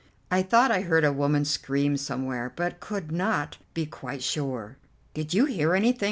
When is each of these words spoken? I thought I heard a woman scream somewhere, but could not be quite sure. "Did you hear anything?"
I 0.31 0.41
thought 0.41 0.71
I 0.71 0.81
heard 0.81 1.05
a 1.05 1.13
woman 1.13 1.45
scream 1.45 1.95
somewhere, 1.95 2.51
but 2.55 2.79
could 2.79 3.11
not 3.11 3.59
be 3.75 3.85
quite 3.85 4.23
sure. 4.23 4.77
"Did 5.13 5.35
you 5.35 5.45
hear 5.45 5.75
anything?" 5.75 5.99